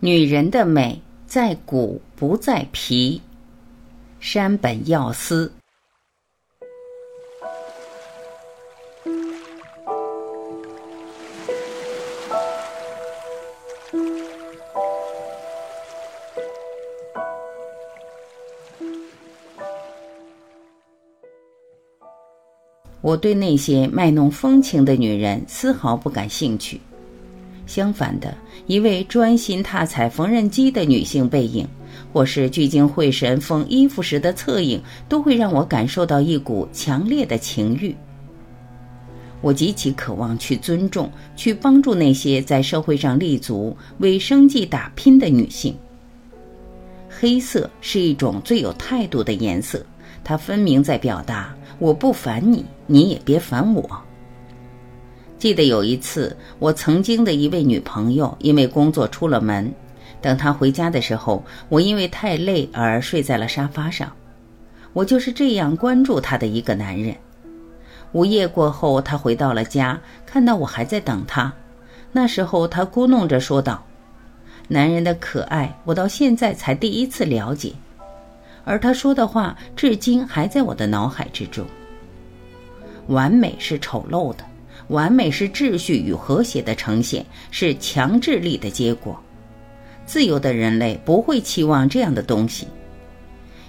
[0.00, 3.20] 女人的美在骨不在皮，
[4.20, 5.52] 山本耀司。
[23.00, 26.80] 我对那些卖弄风情的女人丝毫不感兴趣。
[27.78, 28.36] 相反的，
[28.66, 31.64] 一位专心踏踩缝纫机的女性背影，
[32.12, 37.94] 或是聚精会神缝衣服时的侧影，都会让我感受到一股强烈的情欲。
[39.40, 45.72] 我极其渴望去尊重、去帮助那些在社会上立足、为生计打拼的女性。
[47.08, 49.86] 黑色是一种最有态度的颜色，
[50.24, 53.88] 它分明在表达：我不烦你，你也别烦我。
[55.38, 59.72] 记得有一次，我曾经的一位女朋友因为工作出了门，
[60.20, 64.12] 等她回家的时候，我因为太累而睡在了沙发上。
[64.92, 67.14] 我就是这样关注她的一个男人。
[68.12, 71.52] 午夜过后，他回到了家，看到我还在等他。
[72.10, 73.84] 那时候，他咕哝着说道
[74.66, 77.74] ：“男人的可爱，我到现在才第一次了解。”
[78.64, 81.64] 而他说的话，至今还在我的脑海之中。
[83.08, 84.44] 完美是丑陋的。
[84.88, 89.18] 完美是秩序与和谐的呈现，是强制力的结果。
[90.06, 92.66] 自由的人类不会期望这样的东西。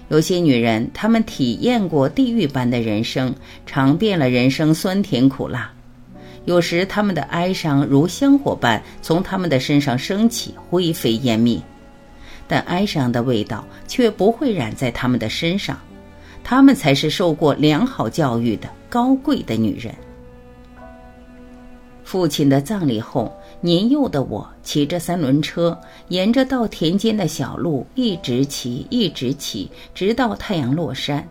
[0.08, 5.70] 有些女人，她们体验过地狱般的人生，尝遍了人生酸甜苦辣。
[6.46, 11.60] 有时，她们的哀伤如香火般从她们的身上升起，灰飞烟灭。
[12.48, 15.78] 但哀伤的味道却不会染在她们的身上。
[16.42, 19.94] 她们才是受过良好教育的高贵的女人。
[22.10, 31.24] 父亲的葬礼后，年幼的我骑着三轮车，沿着稻田间的小路一直骑，一直骑，直到太阳落山。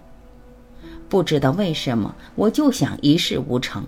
[1.10, 3.84] 不知道为什么，我就想一事无成。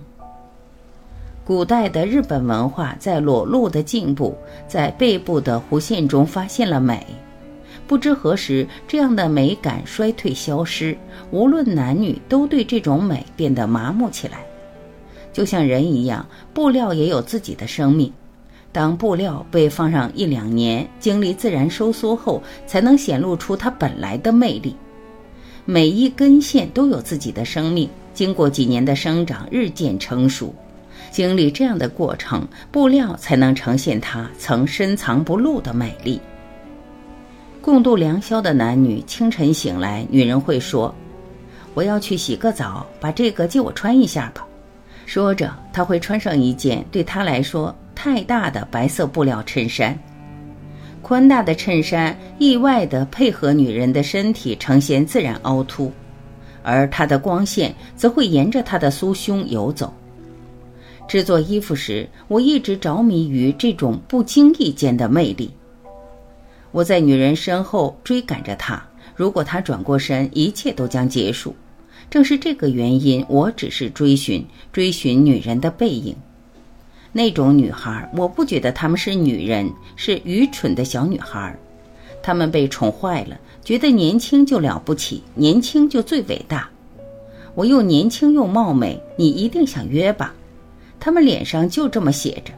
[1.46, 4.36] 古代的日本文化在裸露的颈部、
[4.68, 7.08] 在背部的弧线中发现了美，
[7.88, 10.98] 不知何时，这样的美感衰退消失，
[11.32, 14.40] 无论男女，都对这种美变得麻木起来。
[15.34, 18.12] 就像人一样，布料也有自己的生命。
[18.72, 24.76] 当布料被放上一两年，经历自然收缩后，才能显露出它本来的魅力。
[25.66, 30.54] 每一根线都有自己的生命，经过几年的生长，日渐成熟。
[31.12, 36.20] 经历这样的过程，布料才能呈现它曾深藏不露的美丽。
[37.62, 40.94] 共度良宵的男女，清晨醒来，女人会说
[41.76, 44.48] ：“我要去洗个澡，把这个借我穿一下吧。”
[45.14, 49.94] 说着，他会穿上一件对他来说太大的白色布料衬衫。
[51.02, 55.92] 宽大的衬衫意外地配合女人的身体，呈现自然凹凸，
[56.64, 59.94] 而它的光线则会沿着她的酥胸游走。
[61.10, 65.52] 制作衣服时，我一直着迷于这种不经意间的魅力。
[66.72, 68.82] 我在女人身后追赶着她，
[69.14, 71.54] 如果她转过身，一切都将结束。
[72.12, 76.14] 正是这个原因，我只是追寻追寻女人的背影。
[77.14, 81.58] 那种女孩，我不觉得她们是女人，是愚蠢的小女孩。
[82.22, 86.70] 她们被宠坏了，觉得年轻就了不起，年轻就最伟大。
[87.56, 90.36] 我又年轻又貌美，你一定想约吧？
[91.00, 92.54] 她们脸上就这么写着。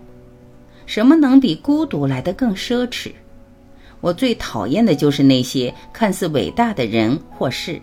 [0.88, 3.12] 什么能比孤独来得更奢侈？
[4.02, 7.80] 我最讨厌的就是那些看似伟大的人或事。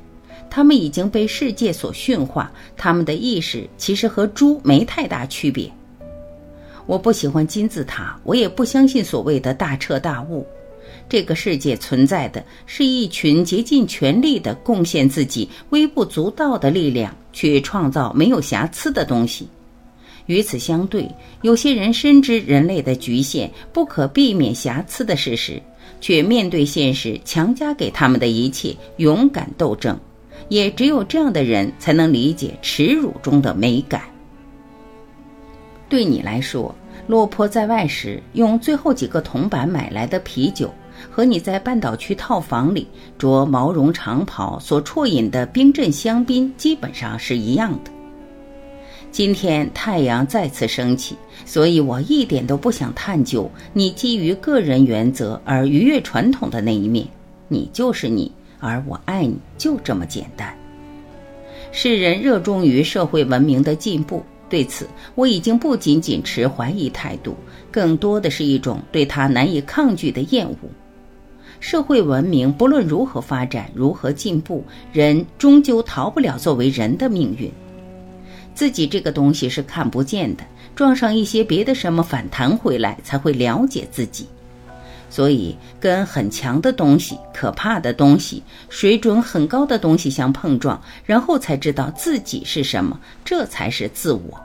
[0.51, 5.71] 他们已经被世界所驯化，他们的意识其实和猪没太大区别。
[6.87, 10.45] 我不喜欢金字塔，我也不相信所谓的大彻大悟。
[11.09, 19.49] 这个世界存在的是一群竭尽全力的贡献自己微不足道的力量，去创造没有瑕疵的东西。
[20.27, 21.09] 与此相对，
[21.43, 25.61] 有些人深知人类的局限，不可避免瑕疵的事实，
[26.01, 29.99] 却面对现实强加给他们的一切，勇敢斗争。
[30.49, 34.03] 也只有这样的人才能理解耻辱中的美感。
[35.89, 36.75] 对你来说，
[37.07, 40.73] 落魄在外时用最后几个铜板买来的啤酒，
[41.11, 42.87] 和你在半岛区套房里
[43.19, 47.91] 着毛绒长袍所啜饮的冰镇香槟基本上是一样的。
[49.11, 57.05] 今天太阳再次升起，所以我一点都不想探究你基于个人原则而逾越传统的那一面。
[57.49, 58.31] 你就是你。
[58.61, 60.55] 而我爱你，就这么简单。
[61.73, 67.37] 世人热衷于社会文明的进步，对此，我已经不仅仅持怀疑态度，
[67.71, 70.57] 更多的是一种对他难以抗拒的厌恶。
[71.61, 77.51] 社会文明不论如何发展，如何进步，人终究逃不了作为人的命运。
[78.55, 84.27] 自己这个东西是看不见的，撞上一些别的什么反弹回来，才会了解自己。
[85.11, 94.41] 所以，跟很强的东西、可怕的东西、水准很高的东西相碰撞，然后才知道自己是什么，这才是自我。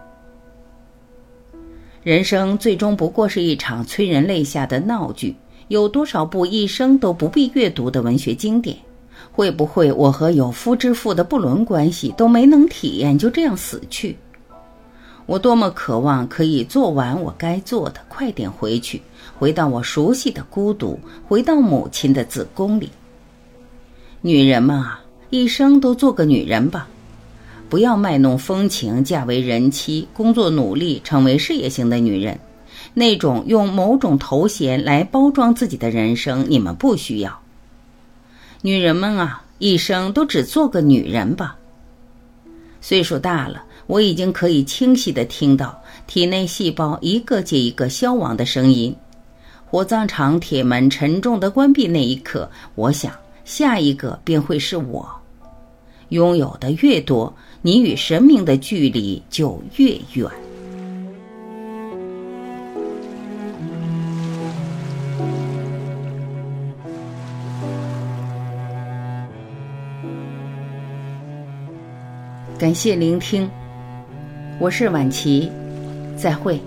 [2.04, 5.36] 人生最终不过是一场催人泪下的闹剧。
[5.68, 8.78] 有多少部一生都不必阅读的文学经典？
[9.32, 14.16] 会不会我和有夫之妇的不伦关系都没能体验，就这样死去？
[15.26, 19.02] 我多么渴望可以做完我该做的，快点回去，
[19.38, 22.90] 回到我熟悉的孤独，回到母亲的子宫里。
[24.22, 25.00] 女人嘛，
[25.30, 26.88] 一生都做个女人吧。
[27.68, 32.40] 不要卖弄风情，嫁为人妻，工作努力，成为事业型的女人。
[32.94, 37.40] 那种用某种头衔来包装自己的人生，你们不需要。
[38.62, 41.58] 女人们啊，一生都只做个女人吧。
[42.80, 48.96] 岁数大了，我已经可以清晰的听到体内细胞一个接一个消亡的声音。
[49.66, 53.12] 火葬场铁门沉重的关闭那一刻，我想
[53.44, 55.08] 下一个便会是我。
[56.10, 60.30] 拥有的越多，你与神明的距离就越远。
[72.58, 73.50] 感谢聆听，
[74.66, 75.52] 我是晚琪，
[76.18, 76.60] 再会。